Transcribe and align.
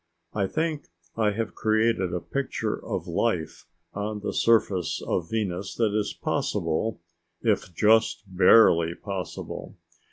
I 0.33 0.47
think 0.47 0.87
I 1.15 1.29
have 1.33 1.53
created 1.53 2.11
a 2.11 2.19
picture 2.19 2.75
of 2.75 3.05
life 3.07 3.67
on 3.93 4.21
the 4.21 4.33
surface 4.33 4.99
of 5.05 5.29
Venus 5.29 5.75
that 5.75 5.93
is 5.95 6.11
possible, 6.11 6.99
if 7.43 7.71
just 7.75 8.23
barely 8.27 8.95
possible. 8.95 9.75